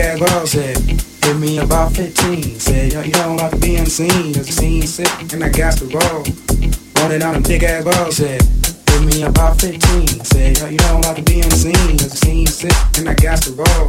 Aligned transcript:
ass 0.00 0.20
roll. 0.20 0.46
Said, 0.46 0.76
give 1.22 1.38
me 1.38 1.58
about 1.58 1.92
15. 1.92 2.42
Said, 2.58 2.92
yo, 2.92 3.02
you 3.02 3.12
know 3.12 3.30
I'm 3.30 3.34
about 3.34 3.52
to 3.52 3.58
be 3.58 3.76
in 3.76 3.84
the 3.84 3.90
scene. 3.90 4.32
There's 4.32 4.48
a 4.48 4.52
scene 4.52 4.82
sick, 4.82 5.32
and 5.32 5.42
I 5.44 5.48
got 5.48 5.78
to 5.78 5.86
roll. 5.86 6.24
Rolling 6.98 7.20
down 7.20 7.36
a 7.36 7.40
big 7.40 7.64
ass 7.64 7.84
roll. 7.84 8.10
Said, 8.10 8.40
give 8.86 9.04
me 9.04 9.22
about 9.22 9.60
15. 9.60 10.24
Said, 10.24 10.58
yo, 10.58 10.66
you 10.66 10.76
know 10.78 10.94
I'm 10.94 11.00
about 11.00 11.16
to 11.16 11.22
be 11.22 11.40
in 11.40 11.48
the 11.48 11.56
scene. 11.56 11.96
There's 11.96 12.14
a 12.14 12.16
scene 12.16 12.46
sick, 12.46 12.76
and 12.98 13.08
I 13.08 13.14
got 13.14 13.42
to 13.42 13.52
roll. 13.52 13.88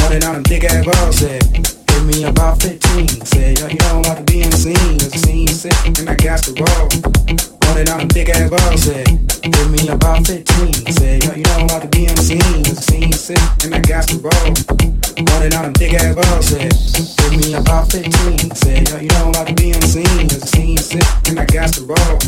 Rolling 0.00 0.20
down 0.20 0.36
a 0.36 0.42
big 0.42 0.64
ass 0.64 0.86
roll. 0.86 1.12
Said, 1.12 1.74
Give 1.94 2.06
me 2.06 2.24
about 2.24 2.60
15. 2.60 3.08
Said, 3.24 3.58
yo, 3.58 3.66
you 3.68 3.76
know 3.76 3.86
I'm 3.86 4.00
about 4.00 4.18
to 4.18 4.24
be 4.24 4.42
in 4.42 4.50
the 4.50 4.56
scene. 4.56 4.98
There's 4.98 5.14
a 5.14 5.18
scene 5.18 5.48
sick, 5.48 5.98
and 5.98 6.10
I 6.10 6.14
got 6.16 6.42
to 6.42 6.52
roll. 6.52 7.63
Running 7.66 7.88
out 7.88 8.02
a 8.02 8.06
big 8.06 8.28
ass 8.30 8.50
ball, 8.50 8.76
say, 8.76 9.04
give 9.04 9.70
me 9.70 9.88
about 9.88 10.26
15. 10.26 10.72
Say, 10.92 11.18
yo, 11.18 11.32
you 11.34 11.42
know 11.42 11.56
I'm 11.58 11.64
about 11.64 11.82
to 11.82 11.88
be 11.88 12.06
in 12.06 12.14
the 12.14 12.22
scene. 12.22 12.64
A 12.66 12.74
scene 12.74 13.12
sick, 13.12 13.38
and 13.64 13.74
I 13.74 13.80
got 13.80 14.08
to 14.08 14.18
roll. 14.18 14.52
Running 15.32 15.54
out 15.54 15.64
a 15.64 15.72
big 15.78 15.94
ass 15.94 16.14
ball, 16.14 16.42
say, 16.42 16.68
give 17.30 17.40
me 17.40 17.54
about 17.54 17.90
15. 17.90 18.54
Say, 18.54 18.84
yo, 18.84 18.98
you 19.00 19.08
know 19.08 19.24
I'm 19.24 19.28
about 19.30 19.46
to 19.48 19.54
be 19.54 19.70
in 19.70 19.80
the 19.80 19.86
scene. 19.86 20.26
A 20.26 20.38
scene 20.46 20.78
sick, 20.78 21.06
and 21.28 21.38
I 21.40 21.44
got 21.46 21.72
to 21.74 21.82
roll. 21.84 22.18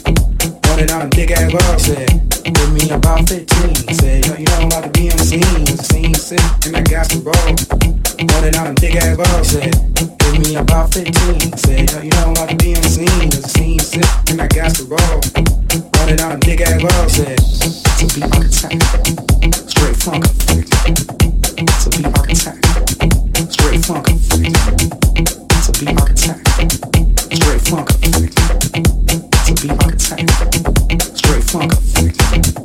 Running 0.69 0.91
out 0.91 1.05
a 1.05 1.09
big 1.15 1.31
ass 1.31 1.53
ball, 1.53 1.79
say, 1.79 2.07
give 2.43 2.73
me 2.73 2.91
about 2.91 3.29
15. 3.29 3.47
Say, 3.95 4.21
yo, 4.27 4.35
you 4.35 4.45
know 4.45 4.59
I'm 4.61 4.67
about 4.67 4.85
to 4.85 4.91
be 4.91 5.09
in 5.09 5.17
the 5.17 5.25
scene. 5.25 5.67
A 5.69 5.77
scene 5.77 6.15
sick, 6.15 6.41
and 6.67 6.77
I 6.77 6.83
got 6.83 7.09
to 7.11 7.19
roll. 7.21 7.97
Running 8.19 8.57
out 8.57 8.67
a 8.69 8.75
big 8.81 8.97
ass 8.97 9.17
ball 9.17 9.45
said, 9.45 9.73
give 9.95 10.39
me 10.39 10.57
about 10.57 10.93
15. 10.93 11.57
Said, 11.57 11.91
yo, 11.91 12.01
you 12.01 12.11
know 12.11 12.25
I'm 12.25 12.31
about 12.33 12.49
to 12.49 12.57
be 12.57 12.73
in 12.73 12.81
the 12.81 12.89
scene. 12.89 13.29
A 13.29 13.49
scene 13.49 13.79
sick, 13.79 14.05
and 14.31 14.41
I 14.41 14.47
got 14.49 14.75
to 14.77 14.85
roll. 14.85 15.26
Running 15.97 16.21
out 16.21 16.35
a 16.35 16.39
big 16.39 16.61
ass 16.61 16.81
straight 19.69 19.97
funk. 19.97 20.25
Straight 20.25 20.67
funk. 21.05 21.27
Straight 23.49 23.85
funk. 23.85 24.07
Straight 31.15 31.45
funk. 31.45 32.56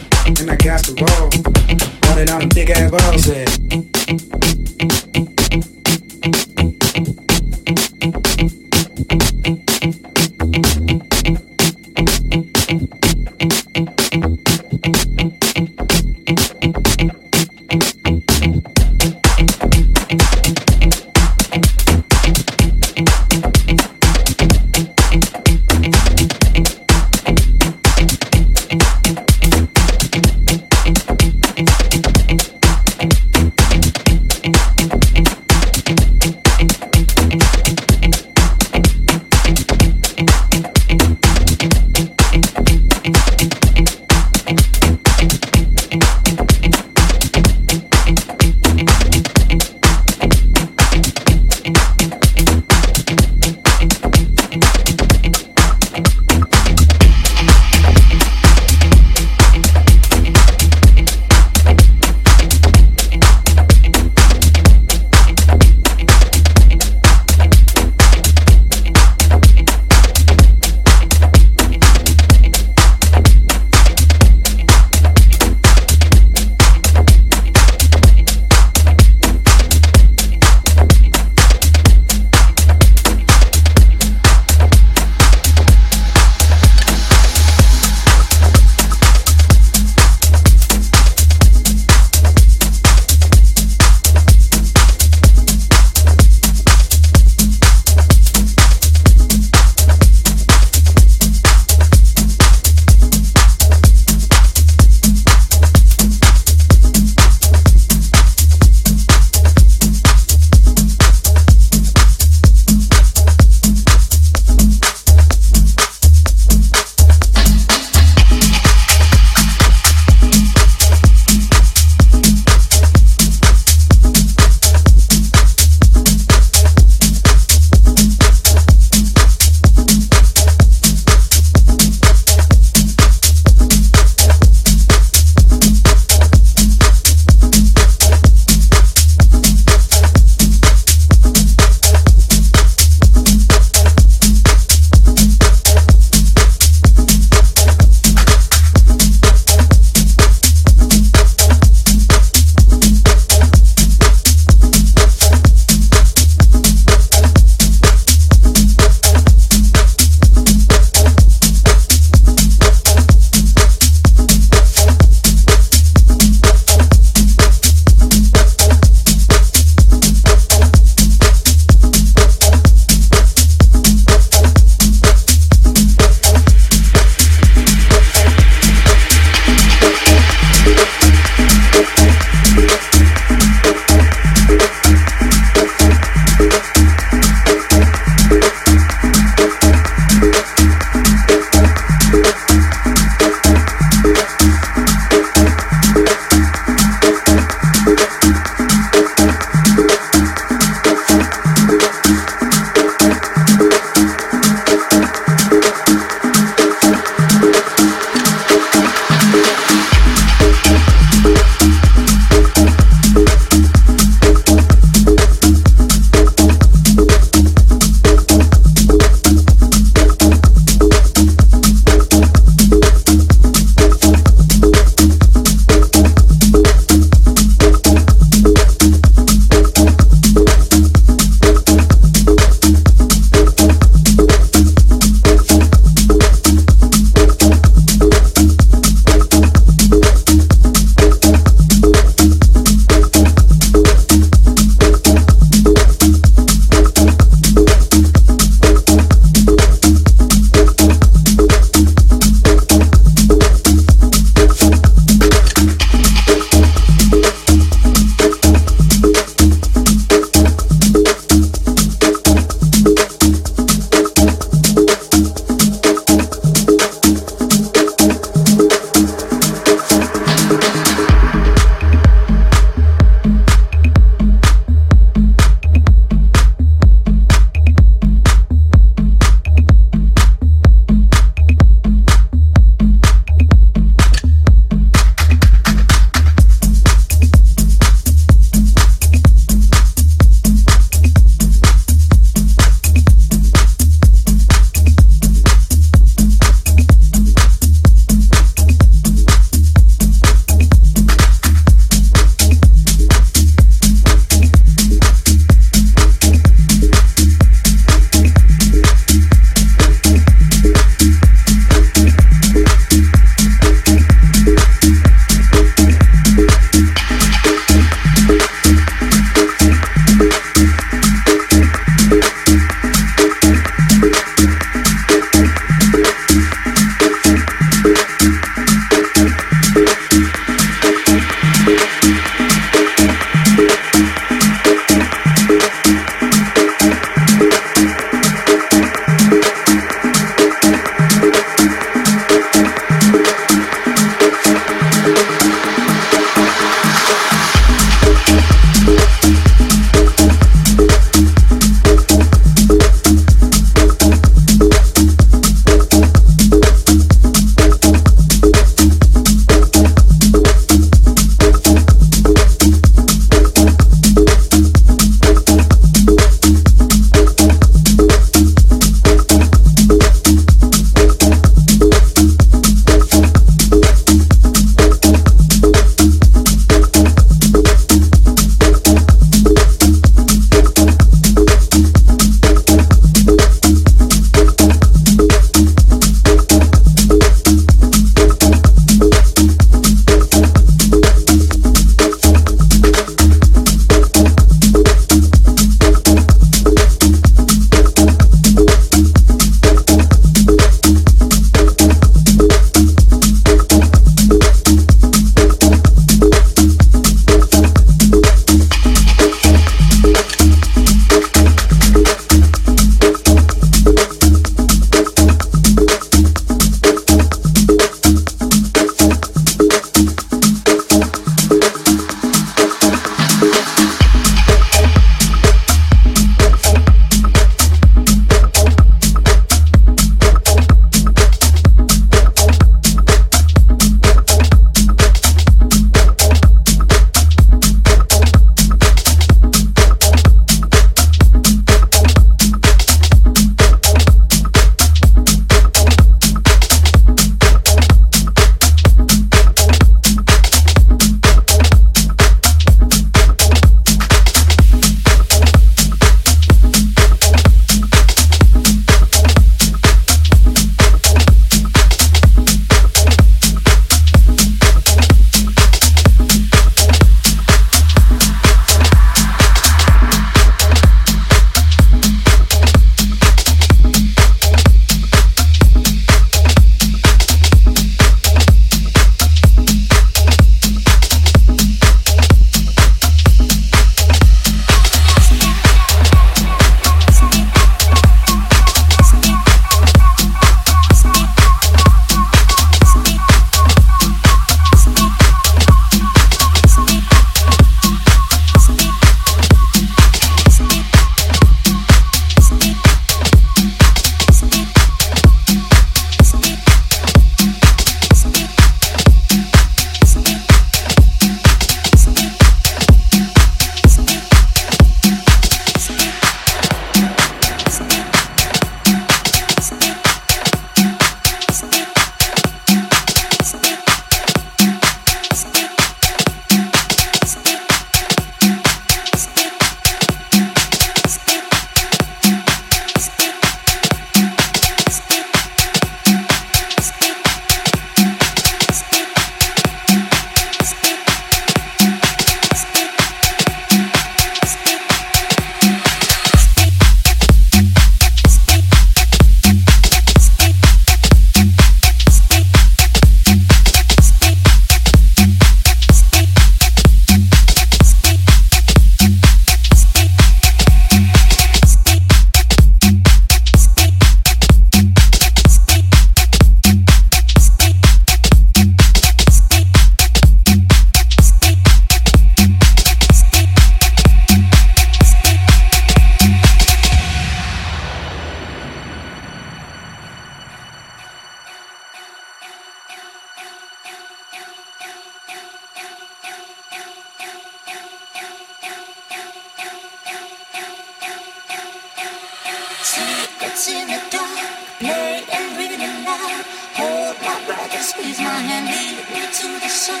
It's 593.40 593.68
in 593.68 593.88
the 593.88 594.00
dark. 594.10 594.48
Play 594.78 595.24
and 595.32 595.58
read 595.58 595.72
it 595.72 595.80
loud. 596.04 596.44
Hold 596.76 597.16
my 597.20 597.36
breath 597.46 597.74
and 597.74 597.84
squeeze 597.84 598.18
my 598.18 598.24
hand. 598.24 598.66
Lead 598.72 599.04
me 599.12 599.22
to 599.26 599.48
the 599.60 599.68
sun. 599.68 600.00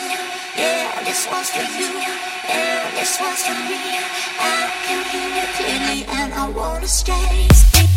Yeah, 0.56 1.02
this 1.04 1.26
one's 1.30 1.50
for 1.50 1.60
you. 1.60 1.92
Yeah, 2.48 2.90
this 2.96 3.20
one's 3.20 3.42
for 3.44 3.58
me. 3.68 3.80
I 4.40 4.70
can 4.86 5.00
hear 5.12 5.30
it 5.42 5.50
clearly 5.56 6.04
and 6.20 6.32
I 6.32 6.48
wanna 6.48 6.88
stay. 6.88 7.95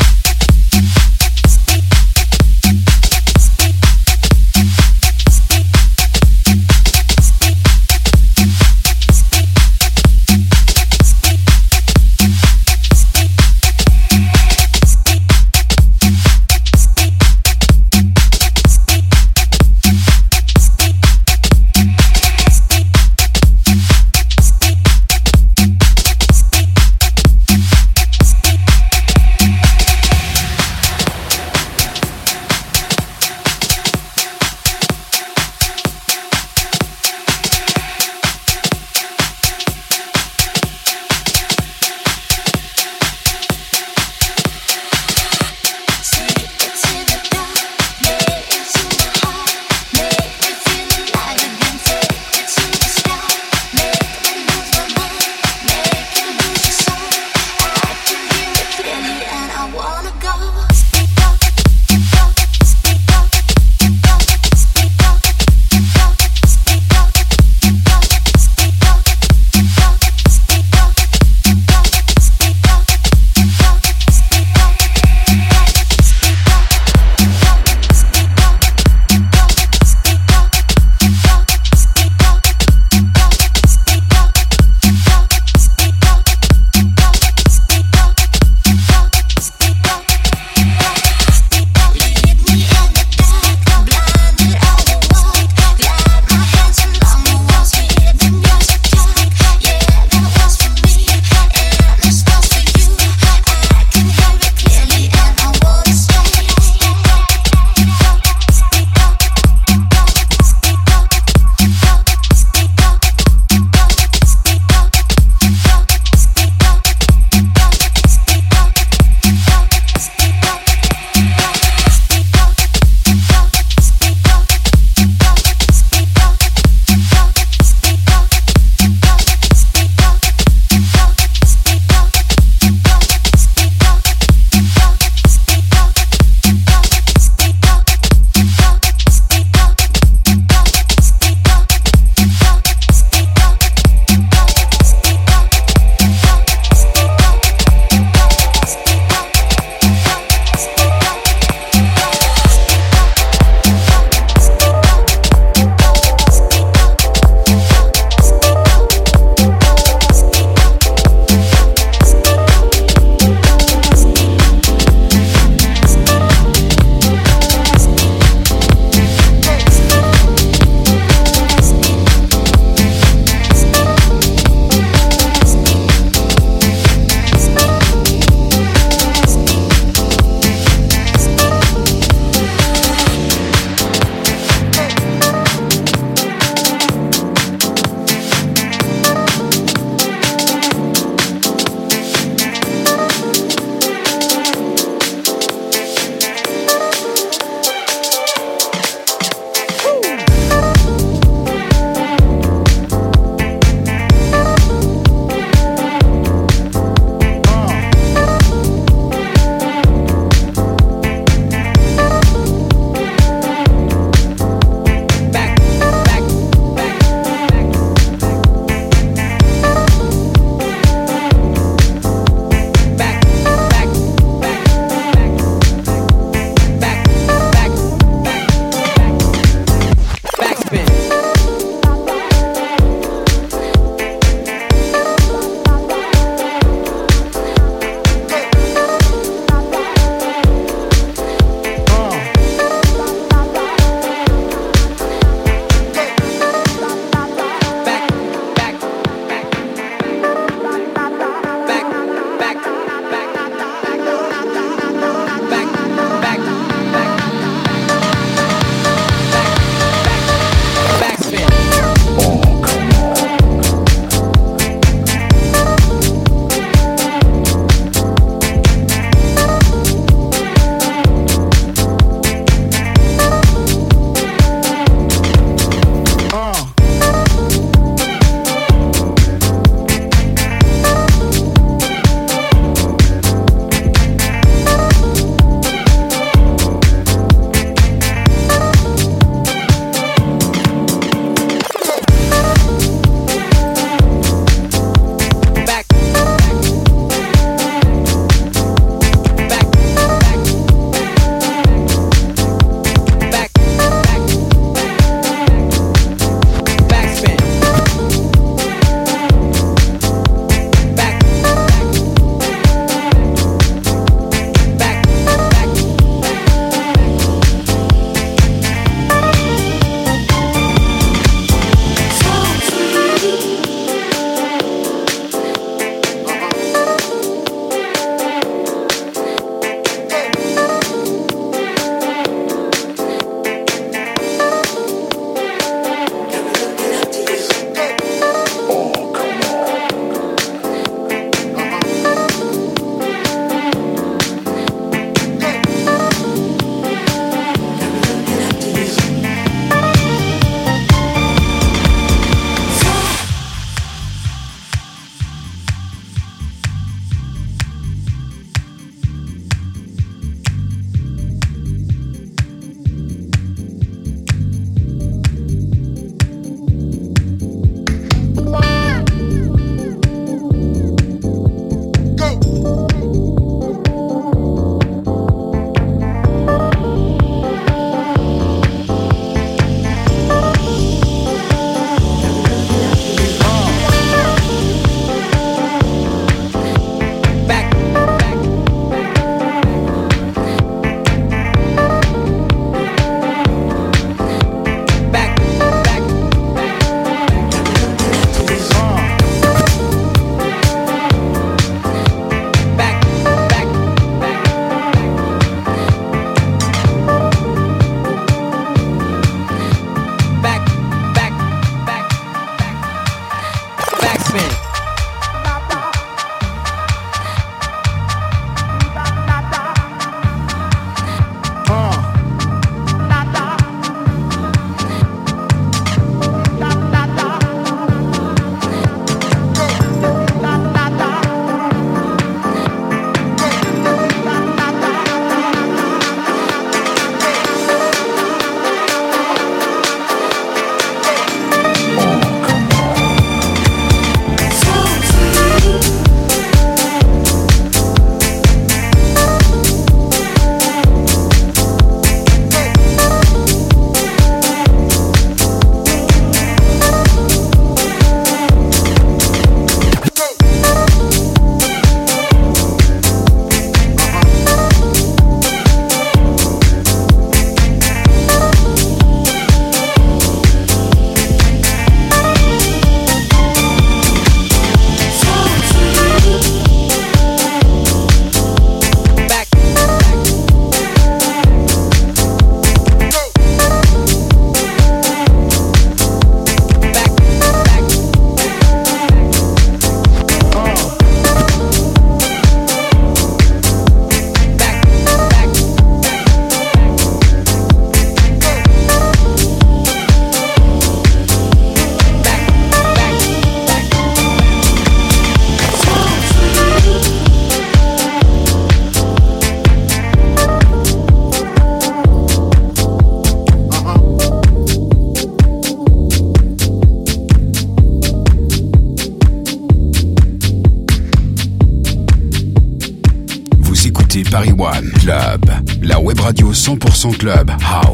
Club, 527.30 527.46
la 527.46 527.46
web 527.46 527.58
radio 527.60 527.60
100% 527.60 527.60
club, 527.60 527.62
house 527.62 527.89